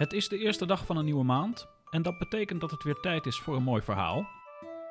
[0.00, 3.00] Het is de eerste dag van een nieuwe maand en dat betekent dat het weer
[3.00, 4.28] tijd is voor een mooi verhaal.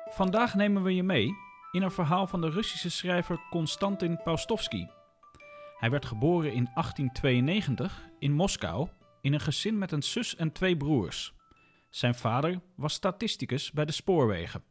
[0.04, 1.34] Vandaag nemen we je mee
[1.70, 4.86] in een verhaal van de Russische schrijver Konstantin Paustovsky.
[5.78, 8.88] Hij werd geboren in 1892 in Moskou
[9.20, 11.32] in een gezin met een zus en twee broers.
[11.88, 14.62] Zijn vader was statisticus bij de spoorwegen.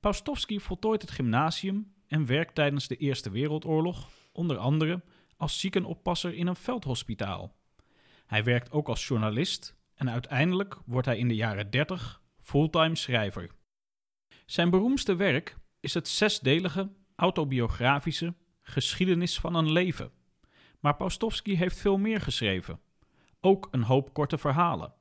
[0.00, 5.02] Paustovsky voltooit het gymnasium en werkt tijdens de Eerste Wereldoorlog onder andere
[5.36, 7.54] als ziekenoppasser in een veldhospitaal.
[8.26, 13.50] Hij werkt ook als journalist en uiteindelijk wordt hij in de jaren 30 fulltime schrijver.
[14.46, 20.10] Zijn beroemdste werk is het zesdelige autobiografische Geschiedenis van een leven.
[20.80, 22.80] Maar Paustovsky heeft veel meer geschreven,
[23.40, 24.94] ook een hoop korte verhalen.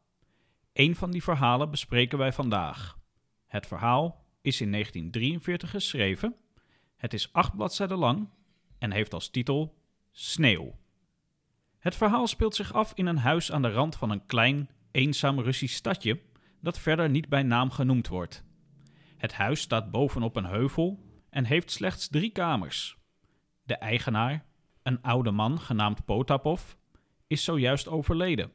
[0.74, 2.98] Een van die verhalen bespreken wij vandaag.
[3.48, 6.36] Het verhaal is in 1943 geschreven.
[6.98, 8.30] Het is acht bladzijden lang
[8.78, 9.78] en heeft als titel
[10.12, 10.76] Sneeuw.
[11.86, 15.40] Het verhaal speelt zich af in een huis aan de rand van een klein, eenzaam
[15.40, 16.22] Russisch stadje
[16.62, 18.44] dat verder niet bij naam genoemd wordt.
[19.18, 22.98] Het huis staat bovenop een heuvel en heeft slechts drie kamers.
[23.64, 24.46] De eigenaar,
[24.84, 26.74] een oude man genaamd Potapov,
[27.28, 28.52] is zojuist overleden.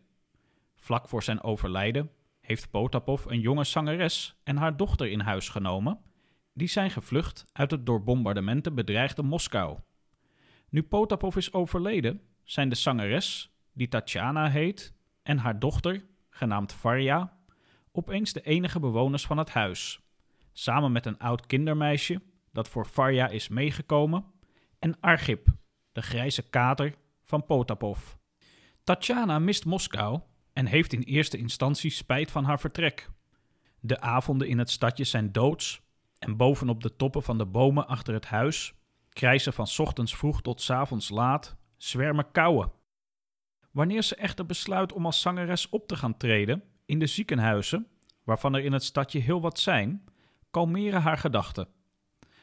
[0.76, 6.00] Vlak voor zijn overlijden heeft Potapov een jonge zangeres en haar dochter in huis genomen,
[6.54, 9.78] die zijn gevlucht uit het door bombardementen bedreigde Moskou.
[10.68, 12.20] Nu Potapov is overleden,
[12.50, 17.38] zijn de zangeres, die Tatjana heet, en haar dochter, genaamd Varja,
[17.92, 20.00] opeens de enige bewoners van het huis,
[20.52, 24.24] samen met een oud kindermeisje dat voor Varja is meegekomen,
[24.78, 25.48] en Argip,
[25.92, 28.14] de grijze kater van Potapov.
[28.84, 30.20] Tatjana mist Moskou
[30.52, 33.10] en heeft in eerste instantie spijt van haar vertrek.
[33.80, 35.82] De avonden in het stadje zijn doods
[36.18, 38.74] en bovenop de toppen van de bomen achter het huis
[39.08, 42.72] krijzen van ochtends vroeg tot avonds laat zwermen kauwen.
[43.70, 47.86] Wanneer ze echter besluit om als zangeres op te gaan treden in de ziekenhuizen,
[48.24, 50.04] waarvan er in het stadje heel wat zijn,
[50.50, 51.68] kalmeren haar gedachten.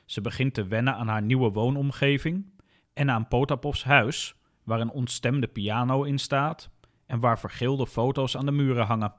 [0.06, 2.60] Ze begint te wennen aan haar nieuwe woonomgeving
[2.94, 6.70] en aan Potapovs huis, waar een ontstemde piano in staat
[7.06, 9.14] en waar vergeelde foto's aan de muren hangen.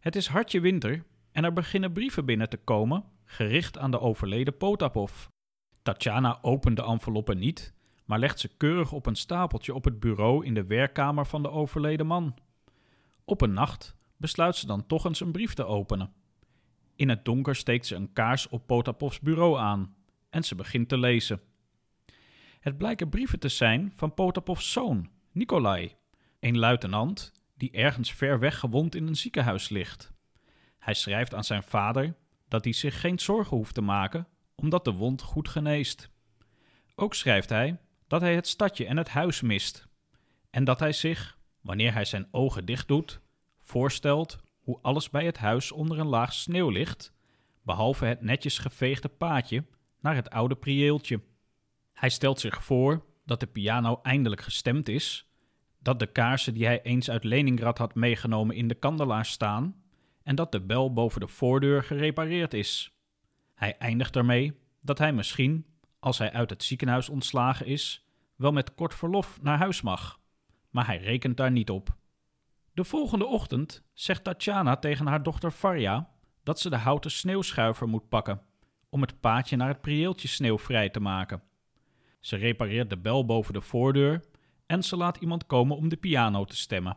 [0.00, 4.56] Het is hartje winter en er beginnen brieven binnen te komen, gericht aan de overleden
[4.56, 5.26] Potapov.
[5.82, 7.76] Tatjana opent de enveloppen niet,
[8.08, 11.50] maar legt ze keurig op een stapeltje op het bureau in de werkkamer van de
[11.50, 12.34] overleden man.
[13.24, 16.12] Op een nacht besluit ze dan toch eens een brief te openen.
[16.96, 19.94] In het donker steekt ze een kaars op Potapovs bureau aan
[20.30, 21.40] en ze begint te lezen.
[22.60, 25.94] Het blijken brieven te zijn van Potapovs zoon, Nikolai,
[26.40, 30.12] een luitenant die ergens ver weg gewond in een ziekenhuis ligt.
[30.78, 32.16] Hij schrijft aan zijn vader
[32.48, 36.10] dat hij zich geen zorgen hoeft te maken, omdat de wond goed geneest.
[36.94, 39.88] Ook schrijft hij dat hij het stadje en het huis mist,
[40.50, 43.20] en dat hij zich, wanneer hij zijn ogen dicht doet,
[43.58, 47.12] voorstelt hoe alles bij het huis onder een laag sneeuw ligt,
[47.62, 49.64] behalve het netjes geveegde paadje
[50.00, 51.20] naar het oude prieeltje.
[51.92, 55.30] Hij stelt zich voor dat de piano eindelijk gestemd is,
[55.78, 59.82] dat de kaarsen die hij eens uit Leningrad had meegenomen in de kandelaar staan
[60.22, 62.92] en dat de bel boven de voordeur gerepareerd is.
[63.54, 65.66] Hij eindigt ermee dat hij misschien,
[65.98, 70.20] als hij uit het ziekenhuis ontslagen is, wel met kort verlof naar huis mag.
[70.70, 71.96] Maar hij rekent daar niet op.
[72.72, 76.10] De volgende ochtend zegt Tatjana tegen haar dochter Varja
[76.42, 78.42] dat ze de houten sneeuwschuiver moet pakken
[78.88, 81.42] om het paadje naar het prieeltje sneeuw vrij te maken.
[82.20, 84.24] Ze repareert de bel boven de voordeur
[84.66, 86.96] en ze laat iemand komen om de piano te stemmen.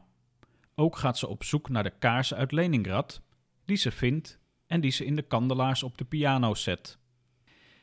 [0.76, 3.22] Ook gaat ze op zoek naar de kaarsen uit Leningrad,
[3.66, 7.00] die ze vindt en die ze in de kandelaars op de piano zet.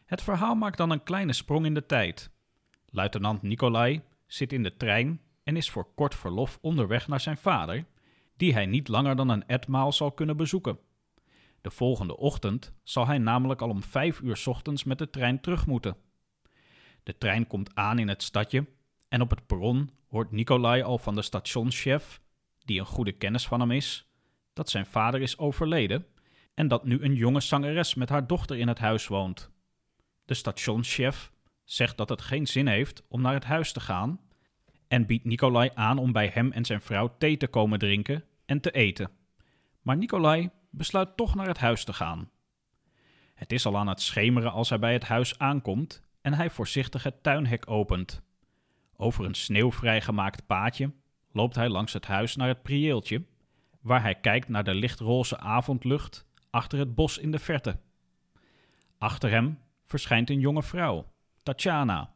[0.09, 2.31] Het verhaal maakt dan een kleine sprong in de tijd.
[2.91, 7.85] Luitenant Nikolai zit in de trein en is voor kort verlof onderweg naar zijn vader,
[8.37, 10.79] die hij niet langer dan een etmaal zal kunnen bezoeken.
[11.61, 15.67] De volgende ochtend zal hij namelijk al om vijf uur ochtends met de trein terug
[15.67, 15.97] moeten.
[17.03, 18.67] De trein komt aan in het stadje
[19.09, 22.21] en op het perron hoort Nikolai al van de stationschef,
[22.65, 24.09] die een goede kennis van hem is,
[24.53, 26.07] dat zijn vader is overleden
[26.55, 29.57] en dat nu een jonge zangeres met haar dochter in het huis woont.
[30.29, 31.33] De stationschef
[31.65, 34.21] zegt dat het geen zin heeft om naar het huis te gaan
[34.89, 38.61] en biedt Nikolai aan om bij hem en zijn vrouw thee te komen drinken en
[38.61, 39.11] te eten.
[39.83, 42.31] Maar Nikolai besluit toch naar het huis te gaan.
[43.35, 47.03] Het is al aan het schemeren als hij bij het huis aankomt en hij voorzichtig
[47.03, 48.23] het tuinhek opent.
[48.97, 50.93] Over een sneeuwvrij gemaakt paadje
[51.33, 53.25] loopt hij langs het huis naar het prieeltje,
[53.81, 57.79] waar hij kijkt naar de lichtroze avondlucht achter het bos in de verte.
[58.99, 59.59] Achter hem
[59.89, 61.13] verschijnt een jonge vrouw,
[61.43, 62.15] Tatjana,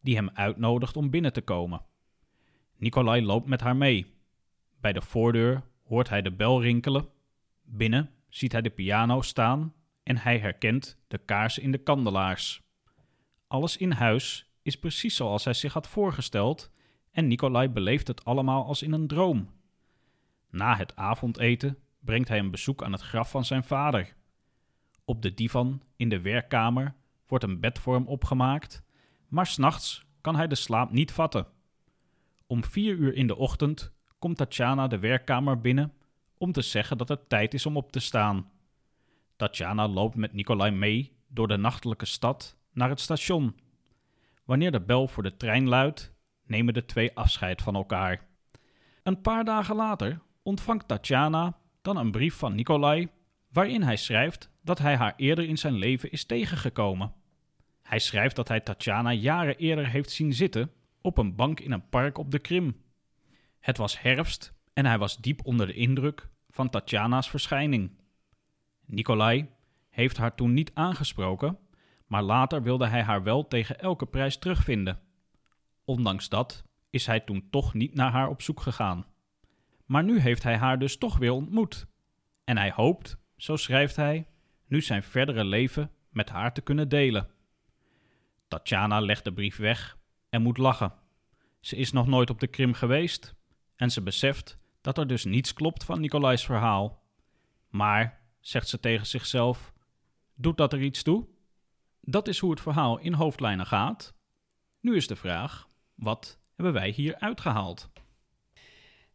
[0.00, 1.82] die hem uitnodigt om binnen te komen.
[2.76, 4.14] Nikolai loopt met haar mee.
[4.80, 7.08] Bij de voordeur hoort hij de bel rinkelen.
[7.62, 12.62] Binnen ziet hij de piano staan en hij herkent de kaarsen in de kandelaars.
[13.46, 16.70] Alles in huis is precies zoals hij zich had voorgesteld
[17.10, 19.50] en Nikolai beleeft het allemaal als in een droom.
[20.50, 24.14] Na het avondeten brengt hij een bezoek aan het graf van zijn vader.
[25.04, 26.94] Op de divan in de werkkamer
[27.26, 28.82] wordt een bed voor hem opgemaakt,
[29.28, 31.46] maar s'nachts kan hij de slaap niet vatten.
[32.46, 35.92] Om vier uur in de ochtend komt Tatjana de werkkamer binnen
[36.38, 38.50] om te zeggen dat het tijd is om op te staan.
[39.36, 43.56] Tatjana loopt met Nikolai mee door de nachtelijke stad naar het station.
[44.44, 46.14] Wanneer de bel voor de trein luidt,
[46.46, 48.26] nemen de twee afscheid van elkaar.
[49.02, 53.08] Een paar dagen later ontvangt Tatjana dan een brief van Nikolai
[53.48, 57.12] waarin hij schrijft dat hij haar eerder in zijn leven is tegengekomen.
[57.82, 60.70] Hij schrijft dat hij Tatjana jaren eerder heeft zien zitten
[61.00, 62.82] op een bank in een park op de Krim.
[63.60, 67.90] Het was herfst en hij was diep onder de indruk van Tatjana's verschijning.
[68.86, 69.48] Nikolai
[69.90, 71.58] heeft haar toen niet aangesproken,
[72.06, 75.00] maar later wilde hij haar wel tegen elke prijs terugvinden.
[75.84, 79.06] Ondanks dat is hij toen toch niet naar haar op zoek gegaan.
[79.84, 81.86] Maar nu heeft hij haar dus toch weer ontmoet.
[82.44, 84.26] En hij hoopt, zo schrijft hij,
[84.74, 87.28] nu zijn verdere leven met haar te kunnen delen.
[88.48, 89.98] Tatjana legt de brief weg
[90.28, 90.92] en moet lachen.
[91.60, 93.34] Ze is nog nooit op de Krim geweest
[93.76, 97.02] en ze beseft dat er dus niets klopt van Nicolai's verhaal.
[97.68, 99.72] Maar, zegt ze tegen zichzelf,
[100.34, 101.28] doet dat er iets toe?
[102.00, 104.14] Dat is hoe het verhaal in hoofdlijnen gaat.
[104.80, 107.90] Nu is de vraag: wat hebben wij hier uitgehaald?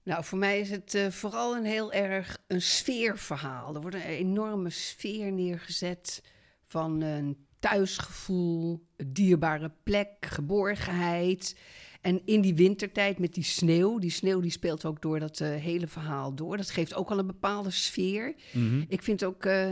[0.09, 3.75] Nou, voor mij is het uh, vooral een heel erg een sfeerverhaal.
[3.75, 6.23] Er wordt een enorme sfeer neergezet
[6.67, 11.55] van een thuisgevoel, een dierbare plek, geborgenheid.
[12.01, 15.47] En in die wintertijd met die sneeuw, die sneeuw die speelt ook door dat uh,
[15.47, 16.57] hele verhaal door.
[16.57, 18.35] Dat geeft ook al een bepaalde sfeer.
[18.53, 18.85] Mm -hmm.
[18.87, 19.71] Ik vind ook uh,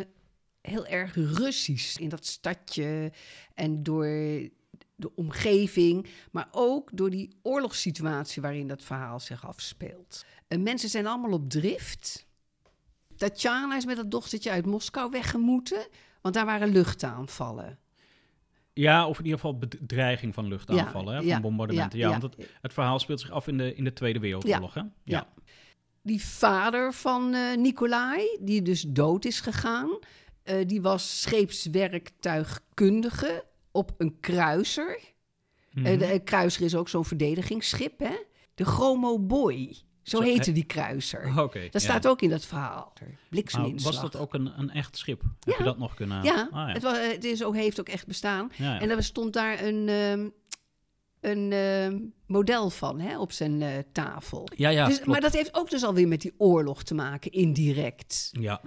[0.61, 3.11] heel erg Russisch in dat stadje
[3.53, 4.07] en door
[4.97, 10.25] de omgeving, maar ook door die oorlogssituatie waarin dat verhaal zich afspeelt.
[10.47, 12.27] En mensen zijn allemaal op drift.
[13.15, 15.87] Tatjana is met dat dochtertje uit Moskou weggemoeten,
[16.21, 17.79] want daar waren luchtaanvallen.
[18.73, 21.99] Ja, of in ieder geval bedreiging van luchtaanvallen, ja, hè, van ja, bombardementen.
[21.99, 24.73] Ja, ja, want het, het, verhaal speelt zich af in de, in de Tweede Wereldoorlog.
[24.73, 24.81] Hè?
[25.03, 25.27] Ja.
[26.01, 29.99] Die vader van uh, Nikolai, die dus dood is gegaan,
[30.43, 33.45] uh, die was scheepswerktuigkundige
[33.77, 34.99] op een kruiser.
[35.71, 35.93] Mm -hmm.
[35.93, 38.15] uh, de kruiser is ook zo'n verdedigingsschip, hè?
[38.55, 39.75] De Chromo Boy.
[40.03, 41.39] Zo, Zo heette die kruiser.
[41.43, 42.93] Okay, dat staat ook in dat verhaal.
[43.29, 43.93] Blikseminslag.
[43.93, 45.21] was dat ook een, een echt schip?
[45.21, 45.29] Ja.
[45.39, 46.23] Heb je dat nog kunnen...
[46.23, 46.73] Ja, ah, ja.
[46.73, 48.51] Het, was, het is ook, heeft ook echt bestaan.
[48.55, 50.33] Ja, en er stond daar een, um,
[51.19, 54.47] een uh, model van hè, op zijn uh, tafel.
[54.55, 58.29] Ja, ja, dus, maar dat heeft ook dus alweer met die oorlog te maken, indirect.
[58.31, 58.61] Ja,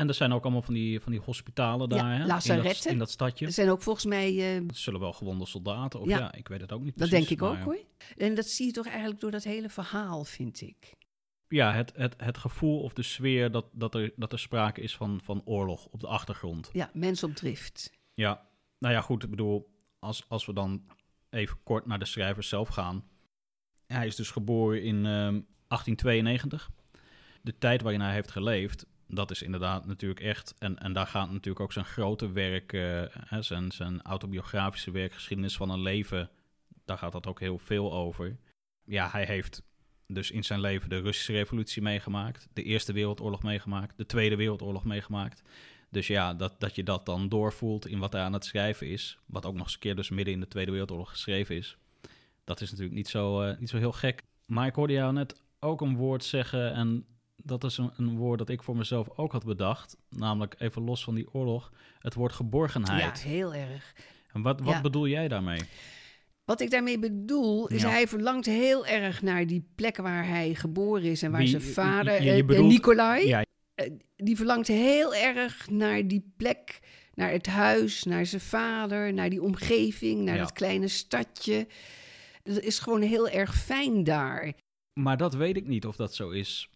[0.00, 2.22] en er zijn ook allemaal van die, van die hospitalen daar, ja, hè?
[2.54, 3.46] In, dat, in dat stadje.
[3.46, 4.56] Er zijn ook volgens mij...
[4.60, 7.10] Uh, zullen wel gewonde soldaten, of ja, ja ik weet het ook niet precies.
[7.10, 7.78] Dat denk ik ook, hoor.
[8.16, 10.94] En dat zie je toch eigenlijk door dat hele verhaal, vind ik.
[11.48, 14.96] Ja, het, het, het gevoel of de sfeer dat, dat, er, dat er sprake is
[14.96, 16.70] van, van oorlog op de achtergrond.
[16.72, 17.92] Ja, mens op drift.
[18.14, 20.82] Ja, nou ja, goed, ik bedoel, als, als we dan
[21.30, 23.04] even kort naar de schrijver zelf gaan.
[23.86, 26.70] Hij is dus geboren in uh, 1892.
[27.42, 30.54] De tijd waarin hij heeft geleefd dat is inderdaad natuurlijk echt.
[30.58, 35.12] En, en daar gaat natuurlijk ook zijn grote werk, uh, hè, zijn, zijn autobiografische werk,
[35.12, 36.30] geschiedenis van een leven.
[36.84, 38.36] Daar gaat dat ook heel veel over.
[38.84, 39.62] Ja, hij heeft
[40.06, 44.84] dus in zijn leven de Russische Revolutie meegemaakt, de Eerste Wereldoorlog meegemaakt, de Tweede Wereldoorlog
[44.84, 45.42] meegemaakt.
[45.90, 49.18] Dus ja, dat, dat je dat dan doorvoelt in wat hij aan het schrijven is,
[49.26, 51.76] wat ook nog eens een keer dus midden in de Tweede Wereldoorlog geschreven is,
[52.44, 54.22] dat is natuurlijk niet zo, uh, niet zo heel gek.
[54.46, 57.06] Maar ik hoorde jou net ook een woord zeggen en
[57.44, 59.96] dat is een, een, woord dat ik voor mezelf ook had bedacht.
[60.08, 63.22] Namelijk even los van die oorlog, het woord geborgenheid.
[63.22, 63.94] Ja, heel erg.
[64.32, 65.60] En wat, wat bedoel jij daarmee?
[66.44, 67.88] Wat ik daarmee bedoel, is ja.
[67.88, 71.62] hij verlangt heel erg naar die plek waar hij geboren is en waar Wie, zijn
[71.62, 73.44] vader, je, je bedoelt, uh, Nicolai, ja.
[73.74, 76.78] uh, die verlangt heel erg naar die plek,
[77.14, 81.66] naar het huis, naar zijn vader, naar die omgeving, naar dat kleine stadje.
[82.42, 84.52] Het is gewoon heel erg fijn daar.
[85.00, 86.70] Maar dat weet ik niet of dat zo is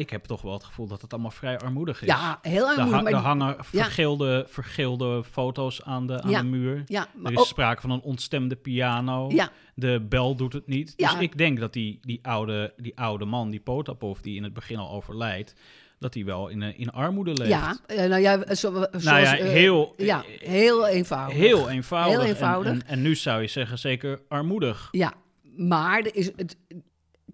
[0.00, 2.08] ik heb toch wel het gevoel dat het allemaal vrij armoedig is.
[2.08, 3.00] Ja, heel armoedig.
[3.00, 4.52] Er, ha er hangen vergilde, ja.
[4.52, 6.40] vergilde foto's aan de, aan ja.
[6.40, 6.82] de muur.
[6.86, 7.46] Ja, er is ook...
[7.46, 9.30] sprake van een ontstemde piano.
[9.30, 9.50] Ja.
[9.74, 10.98] De bel doet het niet.
[10.98, 14.52] Dus ik denk dat die, die, oude, die oude man, die Potapov, die in het
[14.52, 15.54] begin al overlijdt,
[15.98, 17.50] dat hij wel in, in armoede leeft.
[17.50, 21.36] Ja, nou ja, zo, zoals, nou ja, heel, uh, ja, heel eenvoudig.
[21.36, 22.18] Heel eenvoudig.
[22.18, 22.72] Heel eenvoudig.
[22.72, 24.88] En, en, en, nu zou je zeggen zeker armoedig.
[24.90, 25.12] Ja,
[25.56, 26.56] maar er is het,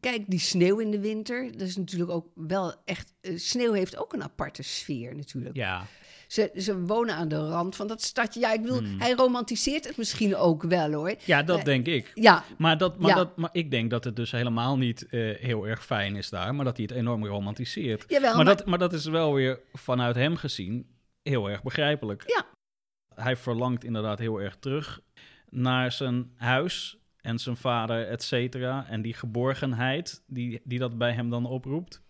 [0.00, 3.12] kijk, die sneeuw in de winter, dat is natuurlijk ook wel echt...
[3.20, 5.56] eh, sneeuw heeft ook een aparte sfeer natuurlijk.
[5.56, 5.86] Ja,
[6.26, 8.40] Ze, ze wonen aan de rand van dat stadje.
[8.40, 9.00] Ja, ik bedoel, Hmm.
[9.00, 11.14] hij romantiseert het misschien ook wel, hoor.
[11.24, 12.10] ja dat Eh, denk ik.
[12.14, 13.16] Ja, Maar, dat, maar, Ja.
[13.16, 16.54] dat, maar ik denk dat het dus helemaal niet eh, heel erg fijn is daar,
[16.54, 18.04] maar dat hij het enorm romantiseert.
[18.08, 20.86] jawel, maar, maar, dat, maar dat is wel weer vanuit hem gezien
[21.22, 22.22] heel erg begrijpelijk.
[22.26, 22.44] Ja.
[23.14, 25.00] Hij verlangt inderdaad heel erg terug
[25.50, 28.86] naar zijn huis en zijn vader, et cetera.
[28.88, 32.02] En die geborgenheid die, die dat bij hem dan oproept.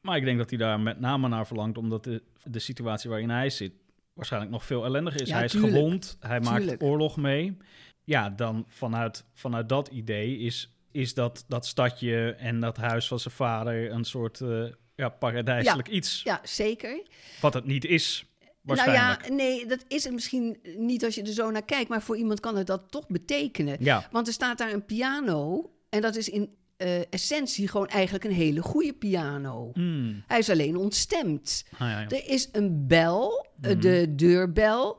[0.00, 3.30] Maar ik denk dat hij daar met name naar verlangt, omdat de, de situatie waarin
[3.30, 3.72] hij zit
[4.12, 5.28] waarschijnlijk nog veel ellendiger is.
[5.28, 7.56] Ja, hij is gewond, hij maakt oorlog mee.
[8.04, 13.18] Ja, dan vanuit, vanuit dat idee is, is dat, dat stadje en dat huis van
[13.18, 16.22] zijn vader een soort eh, ja, paradijselijk iets.
[16.22, 17.02] ja, zeker.
[17.40, 18.26] Wat het niet is,
[18.74, 22.02] Nou ja, nee, dat is het misschien niet als je er zo naar kijkt, maar
[22.02, 23.76] voor iemand kan het dat toch betekenen.
[23.80, 24.08] ja.
[24.10, 28.30] Want er staat daar een piano en dat is in eh, essentie gewoon eigenlijk een
[28.32, 29.70] hele goede piano.
[29.74, 30.22] Mm.
[30.26, 31.64] Hij is alleen ontstemd.
[31.72, 32.08] Ah, ja, ja.
[32.08, 33.80] Er is een bel, eh, Mhm.
[33.80, 34.96] de deurbel.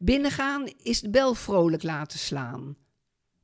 [0.00, 2.76] Binnengaan is de bel vrolijk laten slaan.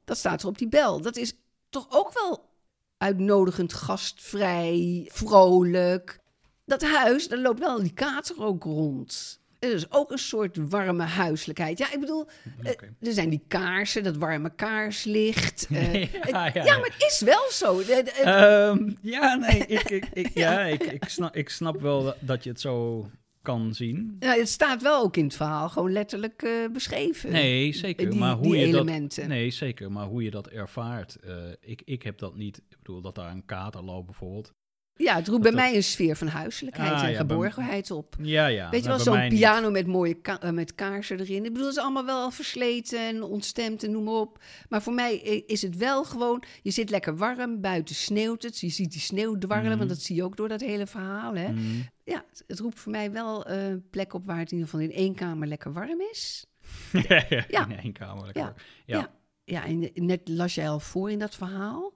[0.04, 1.00] Dat staat er op die bel.
[1.00, 1.34] Dat is
[1.70, 2.50] toch ook wel
[2.96, 6.18] uitnodigend, gastvrij, vrolijk.
[6.64, 9.40] Dat huis, daar loopt wel die kater ook rond.
[9.62, 11.78] Er is ook een soort warme huiselijkheid.
[11.78, 12.26] Ja, ik bedoel,
[12.62, 15.66] eh, er zijn die kaarsen, dat warme kaarslicht.
[15.70, 17.76] eh, ja, ja, ja, maar het is wel zo.
[17.78, 22.44] De- Ehm, ja, nee, ik, ik, ik, ja, ik, ik, snap, ik snap wel dat-
[22.44, 23.08] je het zo
[23.42, 24.16] kan zien.
[24.18, 27.30] nou, het staat wel ook in het verhaal gewoon letterlijk eh, beschreven.
[27.32, 28.10] Nee, zeker.
[28.10, 29.20] die, maar hoe je elementen.
[29.22, 29.92] dat, nee, zeker.
[29.92, 32.56] Maar hoe je dat ervaart, eh, ik, ik heb dat niet.
[32.68, 34.52] Ik bedoel dat daar een kater loopt bijvoorbeeld.
[34.96, 37.90] Ja, het roept Dat bij dat- mij een sfeer van huiselijkheid Ah, en ja, geborgenheid
[37.90, 38.14] op.
[38.20, 38.70] Ja, ja.
[38.70, 39.28] Weet je wel, zo'n niet.
[39.28, 41.44] piano met mooie ka- eh, met kaarsen erin.
[41.44, 44.42] Ik bedoel, het is allemaal wel versleten en ontstemd en noem maar op.
[44.68, 48.58] Maar voor mij eh, is het wel gewoon, je zit lekker warm, buiten sneeuwt het.
[48.60, 49.78] Je ziet die sneeuw dwarrelen, Mhm.
[49.78, 51.34] want dat zie je ook door dat hele verhaal.
[51.34, 51.48] Hè?
[51.52, 51.88] Mm.
[52.04, 54.86] Ja, het, roept voor mij wel eh, een plek op waar het in ieder geval
[54.86, 56.46] in één kamer lekker warm is.
[57.48, 58.24] ja, in één kamer.
[58.24, 58.42] Lekker.
[58.42, 58.54] Ja.
[58.86, 58.98] Ja.
[58.98, 59.10] Ja.
[59.44, 61.92] Ja, en net las jij al voor in dat verhaal,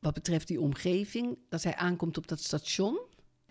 [0.00, 3.00] wat betreft die omgeving, dat hij aankomt op dat station.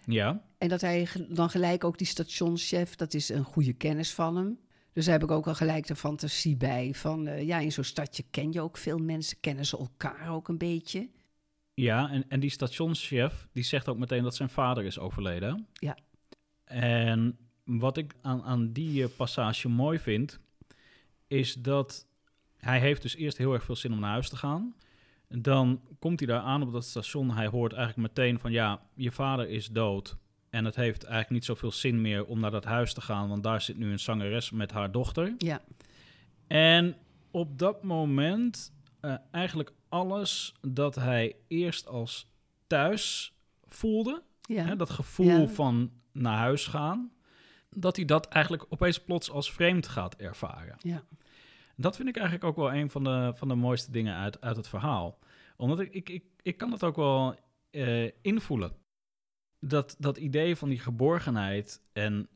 [0.06, 0.44] Ja.
[0.58, 4.60] En dat hij dan gelijk ook die stationschef, dat is een goede kennis van hem.
[4.94, 6.94] Dus daar heb ik ook al gelijk de fantasie bij.
[6.94, 10.48] Van eh, ja, in zo'n stadje ken je ook veel mensen, kennen ze elkaar ook
[10.48, 11.10] een beetje.
[11.74, 15.68] Ja, en, en die stationschef, die zegt ook meteen dat zijn vader is overleden.
[15.74, 15.98] Ja.
[16.63, 20.39] En wat ik aan, aan die eh, passage mooi vind,
[21.27, 22.08] is dat
[22.58, 24.75] hij heeft dus eerst heel erg veel zin om naar huis te gaan.
[25.29, 27.31] Dan komt hij daar aan op dat station.
[27.31, 30.17] Hij hoort eigenlijk meteen van, ja, je vader is dood.
[30.50, 33.43] En het heeft eigenlijk niet zoveel zin meer om naar dat huis te gaan, want
[33.43, 35.33] daar zit nu een zangeres met haar dochter.
[35.38, 35.62] Ja,
[36.48, 36.95] En
[37.31, 42.27] op dat moment eh, eigenlijk alles dat hij eerst als
[42.67, 43.33] thuis
[43.67, 44.63] voelde, ja.
[44.63, 45.48] hè, dat gevoel Ja.
[45.48, 47.12] van naar huis gaan,
[47.69, 50.75] dat hij dat eigenlijk opeens plots als vreemd gaat ervaren.
[50.79, 51.03] ja.
[51.81, 54.55] Dat vind ik eigenlijk ook wel een van de, van de mooiste dingen uit, uit
[54.55, 55.19] het verhaal.
[55.57, 57.36] Omdat ik, ik, ik, ik kan het ook wel
[57.71, 58.71] eh, invoelen.
[59.59, 62.29] Dat, dat idee van die geborgenheid en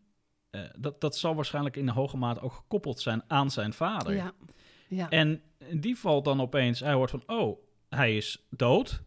[0.49, 4.15] eh, dat, dat zal waarschijnlijk in hoge mate ook gekoppeld zijn aan zijn vader.
[4.15, 4.33] ja.
[4.87, 5.09] ja.
[5.09, 7.57] En die valt dan opeens, hij hoort van, oh,
[7.89, 9.03] hij is dood.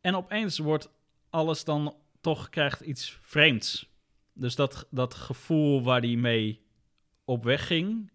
[0.00, 0.90] En opeens wordt
[1.30, 3.90] alles dan toch, krijgt iets vreemds.
[4.32, 6.66] Dus dat, dat gevoel waar hij mee
[7.24, 8.11] op weg ging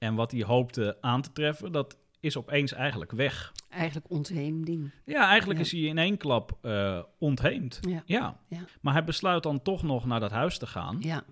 [0.00, 3.52] en wat hij hoopte aan te treffen, dat is opeens eigenlijk weg.
[3.68, 4.90] Eigenlijk ontheemding.
[5.04, 5.64] Ja, eigenlijk Ja.
[5.64, 7.78] is hij in één klap eh, ontheemd.
[7.88, 8.02] Ja.
[8.04, 8.40] Ja.
[8.48, 8.64] Ja.
[8.80, 10.96] Maar hij besluit dan toch nog naar dat huis te gaan.
[11.00, 11.24] Ja,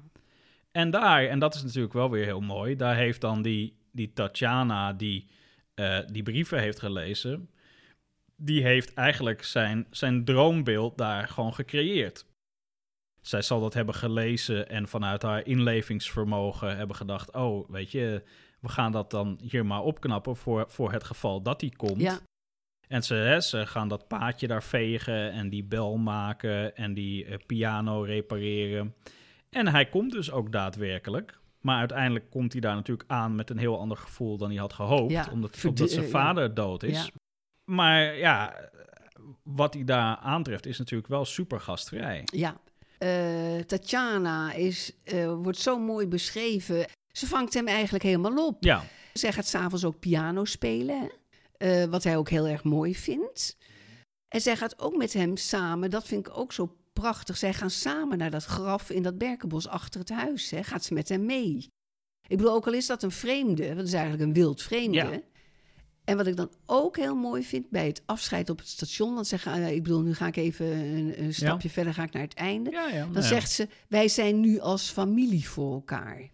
[0.72, 4.12] En daar, en dat is natuurlijk wel weer heel mooi, daar heeft dan die, die
[4.12, 5.28] Tatjana die
[5.74, 7.50] eh, die brieven heeft gelezen,
[8.36, 12.26] die heeft eigenlijk zijn, zijn droombeeld daar gewoon gecreëerd.
[13.20, 18.22] Zij zal dat hebben gelezen en vanuit haar inlevingsvermogen hebben gedacht, oh, weet je,
[18.60, 22.00] we gaan dat dan hier maar opknappen voor, voor het geval dat die komt.
[22.00, 22.18] ja,
[22.88, 27.24] En ze, hè, ze gaan dat paadje daar vegen en die bel maken en die
[27.24, 28.94] eh, piano repareren.
[29.50, 31.38] En hij komt dus ook daadwerkelijk.
[31.60, 34.72] Maar uiteindelijk komt hij daar natuurlijk aan met een heel ander gevoel dan hij had
[34.72, 35.10] gehoopt.
[35.10, 37.04] Ja, omdat, omdat zijn eh, vader dood is.
[37.04, 37.10] Ja.
[37.64, 38.54] Maar ja,
[39.42, 42.22] wat hij daar aantreft is natuurlijk wel super gastvrij.
[42.24, 42.60] ja.
[42.98, 44.92] Eh, Tatjana is,
[45.42, 46.86] wordt zo mooi beschreven.
[47.12, 48.64] Ze vangt hem eigenlijk helemaal op.
[48.64, 51.10] Ja, Zij gaat s'avonds ook piano spelen?
[51.56, 53.56] Eh, wat hij ook heel erg mooi vindt.
[54.28, 57.36] En zij gaat ook met hem samen, dat vind ik ook zo prachtig.
[57.36, 60.50] Zij gaan samen naar dat graf in dat berkenbos achter het huis.
[60.50, 60.62] Hè?
[60.62, 61.68] Gaat ze met hem mee.
[62.28, 64.96] Ik bedoel, ook al is dat een vreemde, want het is eigenlijk een wild vreemde.
[64.96, 65.20] Ja.
[66.04, 69.24] En wat ik dan ook heel mooi vind bij het afscheid op het station, dan
[69.24, 72.22] zeggen, eh, ik bedoel, nu ga ik even een, een stapje verder, ga ik naar
[72.22, 72.70] het einde.
[72.70, 72.90] Ja.
[72.90, 76.30] Dan nou zegt ze, wij zijn nu als familie voor elkaar.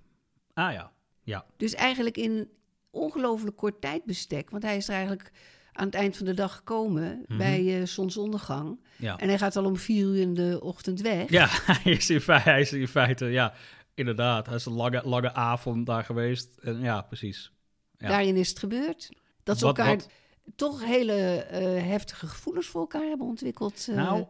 [0.55, 0.93] Ah ja,
[1.23, 1.45] ja.
[1.57, 2.49] Dus eigenlijk in
[2.91, 5.33] ongelooflijk kort tijdbestek, want hij is er eigenlijk
[5.73, 7.39] aan het eind van de dag gekomen Mhm.
[7.39, 8.81] bij eh, zonsondergang.
[8.97, 9.19] Ja.
[9.19, 11.31] En hij gaat al om vier uur in de ochtend weg.
[11.31, 11.47] Ja,
[11.83, 13.55] hij is, in feite, hij is in feite, ja,
[13.95, 14.47] inderdaad.
[14.47, 16.57] Hij is een lange, lange avond daar geweest.
[16.63, 17.53] En ja, precies.
[17.99, 18.09] Ja.
[18.09, 19.09] Daarin is het gebeurd.
[19.43, 20.09] Dat ze Wat- elkaar wat-
[20.57, 23.87] toch hele eh, heftige gevoelens voor elkaar hebben ontwikkeld.
[23.91, 23.97] eh.
[23.97, 24.25] Nou,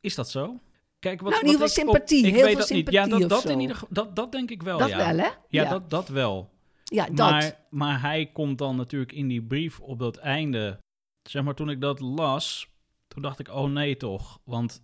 [0.00, 0.58] is dat zo?
[0.98, 2.90] Kijk, wat, Nou, in ieder geval op- sympathie, ik heel weet veel dat niet.
[2.90, 4.96] Ja, sympathie dat, dat, in ieder, geval- dat, dat denk ik wel, dat ja.
[4.96, 5.28] wel, hè?
[5.48, 6.50] Ja, Dat, dat wel.
[6.84, 7.30] ja, dat.
[7.30, 10.78] Maar, maar hij komt dan natuurlijk in die brief op dat einde.
[11.22, 12.68] Zeg maar, toen ik dat las,
[13.08, 14.40] toen dacht ik, oh nee toch.
[14.44, 14.82] Want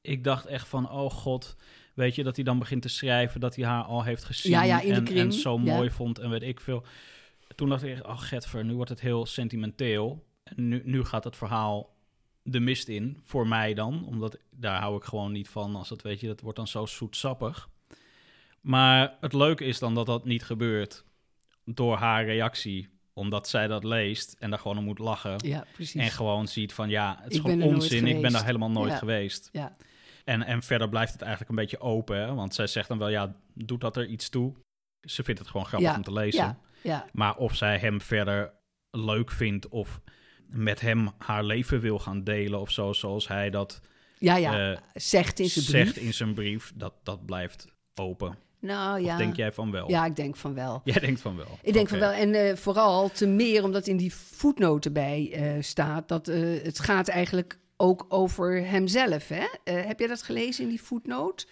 [0.00, 1.56] ik dacht echt van, oh god,
[1.94, 4.52] weet je, dat hij dan begint te schrijven dat hij haar al heeft gezien.
[4.52, 6.84] Ja, ja, en, zo mooi vond en weet ik veel.
[7.54, 10.24] Toen dacht ik echt, oh Getver, nu wordt het heel sentimenteel.
[10.42, 11.95] En nu, nu gaat het verhaal
[12.48, 14.04] de mist in, voor mij dan.
[14.06, 15.76] Omdat daar hou ik gewoon niet van.
[15.76, 17.68] Als het, weet je, dat wordt dan zo zoetsappig.
[18.60, 21.04] Maar het leuke is dan dat dat niet gebeurt
[21.64, 22.88] door haar reactie.
[23.12, 25.36] Omdat zij dat leest en daar gewoon om moet lachen.
[25.44, 25.64] ja.
[25.94, 28.06] En gewoon ziet van ja, het is Ik gewoon onzin.
[28.06, 28.98] Ik ben daar helemaal nooit Ja.
[28.98, 29.48] geweest.
[29.52, 29.76] Ja.
[30.24, 32.16] En, en verder blijft het eigenlijk een beetje open.
[32.16, 32.34] Hè?
[32.34, 34.54] Want zij zegt dan wel, ja, doet dat er iets toe?
[35.00, 36.58] Ze vindt het gewoon grappig om te lezen.
[37.12, 38.52] Maar of zij hem verder
[38.90, 40.00] leuk vindt of
[40.48, 43.80] met hem haar leven wil gaan delen of zo, zoals hij dat
[44.18, 44.72] ja, ja.
[44.72, 46.04] eh, zegt in zijn zegt brief.
[46.06, 48.38] in zijn brief, dat, dat blijft open.
[48.60, 49.16] Nou Of ja.
[49.16, 49.90] denk jij van wel?
[49.90, 50.80] Ja, ik denk van wel.
[50.84, 51.58] Jij denkt van wel.
[51.62, 52.10] Ik denk van wel.
[52.10, 57.08] En eh, vooral te meer omdat in die voetnoten bij eh, staat dat het gaat
[57.08, 59.28] eigenlijk ook over hemzelf.
[59.28, 59.46] Hè?
[59.64, 61.46] Heb jij dat gelezen in die voetnoot?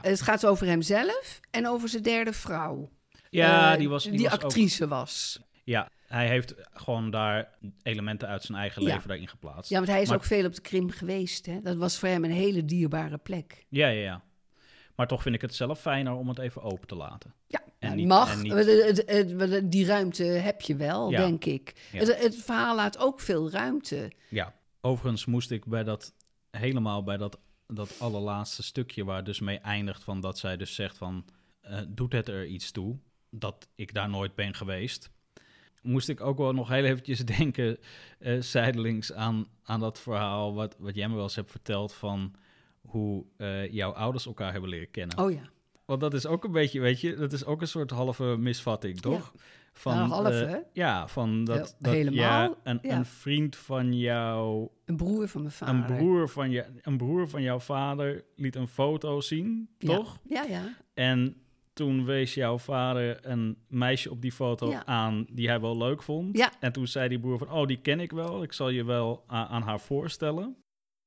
[0.00, 2.90] het gaat over hemzelf en over zijn derde vrouw.
[3.30, 4.02] Ja, die was...
[4.02, 5.40] Die, die was ook- actrice was.
[5.64, 7.48] ja, hij heeft gewoon daar
[7.82, 8.88] elementen uit zijn eigen Ja.
[8.94, 9.70] leven daarin geplaatst.
[9.70, 11.46] Ja, want hij is Maar- ook veel op de Krim geweest.
[11.46, 11.60] Hè?
[11.62, 13.66] Dat was voor hem een hele dierbare plek.
[13.68, 14.22] Ja, ja, ja.
[14.96, 17.34] Maar toch vind ik het zelf fijner om het even open te laten.
[17.46, 18.32] Ja, En niet- mag.
[18.32, 21.16] en niet- die ruimte heb je wel, Ja.
[21.26, 21.88] denk ik.
[21.92, 21.98] Ja.
[21.98, 24.12] Het, het verhaal laat ook veel ruimte.
[24.28, 26.14] Ja, overigens moest ik bij dat
[26.50, 30.96] helemaal bij dat, dat allerlaatste stukje waar dus mee eindigt van dat zij dus zegt
[30.96, 31.24] van
[31.60, 32.98] eh, doet het er iets toe
[33.30, 35.10] dat ik daar nooit ben geweest.
[35.80, 37.78] Moest ik ook wel nog heel eventjes denken,
[38.18, 42.34] eh zijdelings aan, aan dat verhaal wat, wat jij me wel eens hebt verteld van
[42.80, 45.18] hoe eh, jouw ouders elkaar hebben leren kennen.
[45.18, 45.42] Oh ja.
[45.84, 49.00] Want dat is ook een beetje, weet je, dat is ook een soort halve misvatting,
[49.00, 49.32] toch?
[49.72, 50.58] Van, Nou, half, eh, hè?
[50.72, 52.96] Ja, van dat, dat helemaal, ja, een, ja.
[52.96, 55.74] een vriend van jou Een broer van mijn vader.
[55.74, 60.18] een broer, van je, een broer van jouw vader liet een foto zien, toch?
[60.28, 60.76] Ja, ja.
[60.94, 61.36] En
[61.72, 64.86] toen wees jouw vader een meisje op die foto Ja.
[64.86, 66.36] aan die hij wel leuk vond.
[66.38, 66.52] Ja.
[66.60, 68.42] En toen zei die broer van, oh, die ken ik wel.
[68.42, 70.56] Ik zal je wel aan haar voorstellen.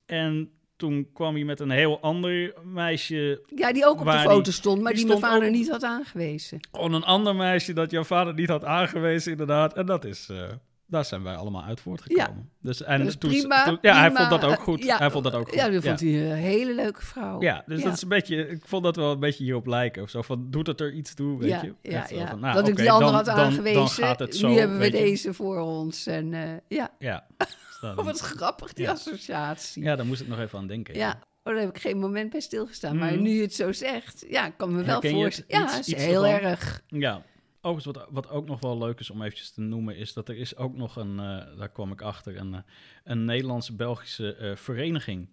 [0.05, 4.19] En toen kwam hij met een heel ander meisje, Ja, die ook op de die-
[4.19, 6.59] foto stond, maar die die, mijn vader niet had aangewezen.
[6.71, 9.73] gewoon een ander meisje dat jouw vader niet had aangewezen, inderdaad.
[9.73, 10.49] En dat is, eh,
[10.85, 12.49] daar zijn wij allemaal uit voortgekomen.
[12.61, 14.83] Dus, en toen, prima, toen- ja, hij vond dat ook Eh, goed.
[14.83, 15.57] ja, hij vond dat ook goed.
[15.57, 17.41] Ja, dat vond hij een hele leuke vrouw.
[17.41, 17.85] Ja, dus Ja.
[17.85, 20.21] dat is een beetje, ik vond dat wel een beetje hierop lijken of zo.
[20.21, 21.73] Van, doet het er iets toe, weet ja, je?
[21.81, 22.27] ja, ja.
[22.27, 23.79] van, nou, dat ik die ander dan- had aangewezen.
[23.79, 24.91] Dan gaat het zo, nu hebben we je.
[24.91, 26.05] deze voor ons.
[26.07, 27.25] En eh, ja, Ja.
[27.37, 27.47] Dus
[27.97, 28.91] oh, wat grappig die Ja.
[28.91, 29.83] associatie.
[29.83, 30.95] ja, daar moest ik nog even aan denken.
[30.95, 31.09] Ja,
[31.43, 32.97] oh, daar heb ik geen moment bij stilgestaan.
[32.97, 33.21] Maar Mhm.
[33.21, 35.65] nu je het zo zegt, ja, ik kan me wel voorstellen.
[35.67, 36.81] Ja, Iets- is heel erg.
[36.87, 37.21] Ja.
[37.65, 40.37] Overigens, wat, wat ook nog wel leuk is om eventjes te noemen, is dat er
[40.37, 42.59] is ook nog een, eh, daar kwam ik achter, een, eh,
[43.03, 45.29] een Nederlandse-Belgische eh, vereniging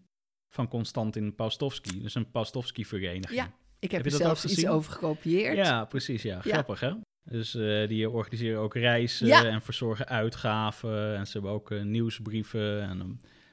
[0.49, 2.03] van Konstantin Paustovski.
[2.03, 3.41] Dus een Paustovski-vereniging.
[3.41, 5.57] Ja, ik heb, Heb je er zelfs iets over gekopieerd.
[5.57, 6.23] Ja, precies.
[6.23, 6.53] Ja, Ja.
[6.53, 6.93] grappig hè?
[7.31, 7.51] Dus
[7.89, 9.45] die organiseren ook reizen Ja.
[9.45, 11.17] en verzorgen uitgaven.
[11.17, 12.83] En ze hebben ook nieuwsbrieven.
[12.83, 13.11] En ehm,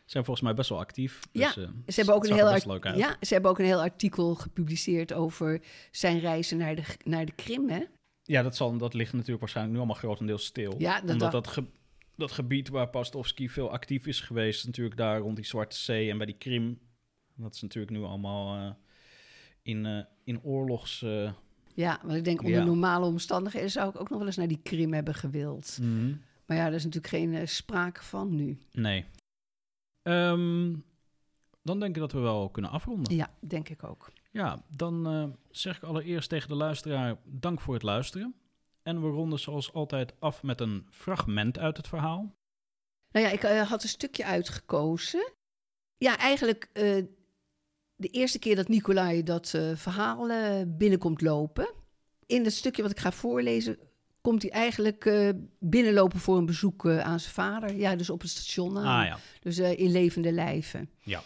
[0.10, 1.20] zijn volgens mij best wel actief.
[1.32, 4.36] Ja, dus, eh, Ze hebben, ook een heel ja, ze hebben ook een heel artikel
[4.36, 5.62] gepubliceerd over
[5.92, 7.70] zijn reizen naar de, naar de Krim.
[7.70, 7.84] Hè?
[8.28, 10.76] Ja, dat, zal, dat ligt natuurlijk waarschijnlijk nu allemaal grotendeels stil.
[10.78, 11.68] Ja, dat Omdat dat, ge-
[12.16, 16.18] dat gebied waar Pastovski veel actief is geweest, natuurlijk daar rond die Zwarte Zee en
[16.18, 16.80] bij die Krim.
[17.36, 18.74] Dat is natuurlijk nu allemaal eh,
[19.62, 21.02] in, eh, in oorlogs...
[21.02, 21.32] eh,
[21.74, 22.66] Ja, want ik denk onder Ja.
[22.66, 25.80] normale omstandigheden zou ik ook nog wel eens naar die Krim hebben gewild.
[26.46, 28.58] Maar ja, daar is natuurlijk geen sprake van nu.
[28.72, 29.06] Nee.
[30.02, 30.74] Ehm,
[31.64, 33.16] dan denk ik dat we wel kunnen afronden.
[33.16, 34.12] Ja, denk ik ook.
[34.32, 38.36] Ja, dan eh, zeg ik allereerst tegen de luisteraar dank voor het luisteren.
[38.84, 42.36] En we ronden zoals altijd af met een fragment uit het verhaal.
[43.12, 45.32] Nou ja, ik eh, had een stukje uitgekozen.
[45.98, 47.04] Ja, eigenlijk eh,
[47.96, 50.28] de eerste keer dat Nicolai dat verhaal
[50.68, 51.74] binnenkomt lopen.
[52.26, 53.78] In het stukje wat ik ga voorlezen
[54.22, 55.12] komt hij eigenlijk
[55.60, 57.76] binnenlopen voor een bezoek aan zijn vader.
[57.76, 59.00] Ja, dus op het station aan.
[59.02, 59.20] Ah ja.
[59.40, 60.90] Dus in levende lijven.
[61.04, 61.24] Ja.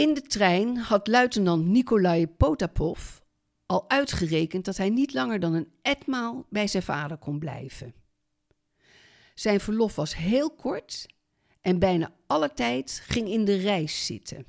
[0.00, 3.18] In de trein had luitenant Nikolai Potapov
[3.66, 7.94] al uitgerekend dat hij niet langer dan een etmaal bij zijn vader kon blijven.
[9.34, 11.06] Zijn verlof was heel kort
[11.60, 14.46] en bijna alle tijd ging in de reis zitten.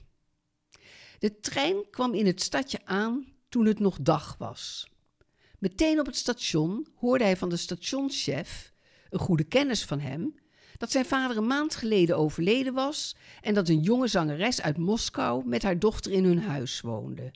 [1.20, 4.90] De trein kwam in het stadje aan toen het nog dag was.
[5.60, 8.74] Meteen op het station hoorde hij van de stationschef,
[9.10, 10.36] een goede kennis van hem,
[10.82, 15.46] dat zijn vader een maand geleden overleden was en dat een jonge zangeres uit Moskou
[15.46, 17.34] met haar dochter in hun huis woonde.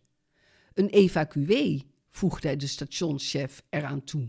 [0.74, 4.28] Een evacuee, voegde de stationschef eraan toe.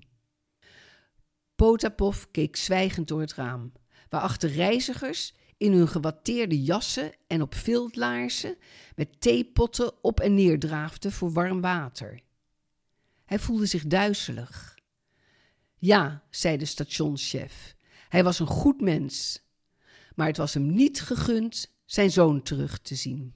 [1.54, 3.72] Potapov keek zwijgend door het raam,
[4.08, 8.56] waarachter reizigers in hun gewatteerde jassen en op viltlaarzen
[8.94, 12.20] met theepotten op en neer draafden voor warm water.
[13.24, 14.78] Hij voelde zich duizelig.
[15.76, 17.75] Ja, zei de stationschef,
[18.08, 19.44] hij was een goed mens,
[20.14, 23.34] maar het was hem niet gegund zijn zoon terug te zien.